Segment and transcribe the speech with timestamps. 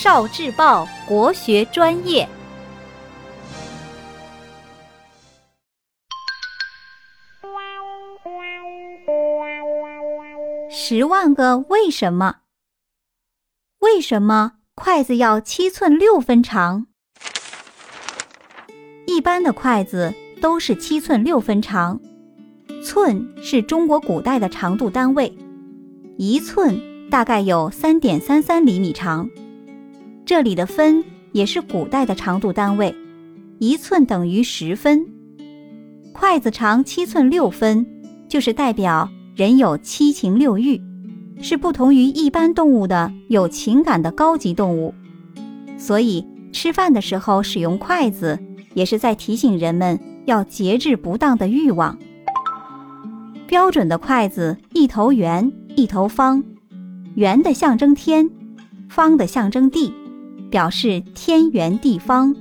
[0.00, 2.28] 少智报国学专业。
[10.70, 12.36] 十万个为什么？
[13.80, 16.86] 为什么筷子要七寸六分长？
[19.08, 22.00] 一般的筷子都是七寸六分长，
[22.84, 25.36] 寸是中国古代的长度单位，
[26.16, 29.28] 一寸大概有三点三三厘米长。
[30.28, 32.94] 这里的分也是古代的长度单位，
[33.60, 35.06] 一寸等于十分。
[36.12, 37.86] 筷子长七寸六分，
[38.28, 39.08] 就是代表。
[39.34, 40.82] 人有七情六欲，
[41.40, 44.92] 是不同于一般动物的有情感的高级动物，
[45.78, 48.38] 所以吃饭的时候使用筷子，
[48.74, 51.98] 也是在提醒人们要节制不当的欲望。
[53.46, 56.44] 标准的筷子一头圆，一头方，
[57.14, 58.28] 圆的象征天，
[58.90, 59.94] 方的象征地，
[60.50, 62.34] 表示天圆地方，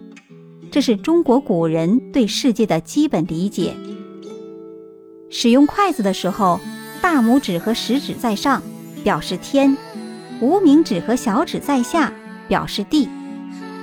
[0.72, 3.74] 这是中国古人对世界的基本理解。
[5.30, 6.60] 使用筷子的时候。
[7.00, 8.62] 大拇指和食指在上，
[9.04, 9.78] 表示天；
[10.42, 12.12] 无名指和小指在下，
[12.48, 13.08] 表示地；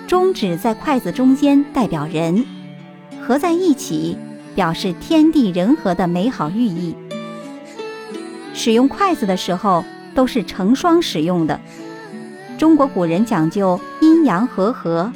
[0.08, 2.44] 中指在筷子中间，代表人。
[3.22, 4.18] 合在一起，
[4.56, 6.96] 表示天地人和的美好寓意。
[8.52, 11.58] 使用筷子的时候，都是成双使用的。
[12.56, 15.12] 中国古人讲究阴阳和合，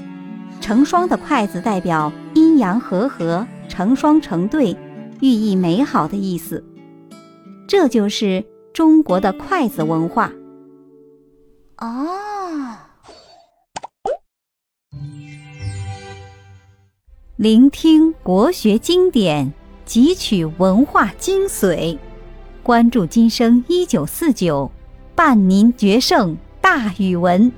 [0.61, 4.77] 成双的筷子代表阴阳和合、成双成对，
[5.20, 6.62] 寓意美好的意思。
[7.66, 10.33] 这就是中国的筷子文化。
[11.78, 12.77] 哦，
[17.36, 19.53] 聆听国学经典，
[19.86, 21.97] 汲取文化精髓，
[22.64, 24.70] 关注今生一九四九，
[25.14, 26.36] 伴您决胜
[26.69, 27.50] 大语文。